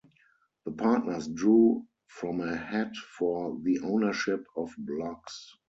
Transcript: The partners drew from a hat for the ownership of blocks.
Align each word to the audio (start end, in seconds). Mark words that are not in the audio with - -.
The 0.65 0.71
partners 0.71 1.27
drew 1.27 1.85
from 2.07 2.41
a 2.41 2.55
hat 2.57 2.95
for 2.95 3.55
the 3.61 3.81
ownership 3.83 4.47
of 4.57 4.73
blocks. 4.75 5.53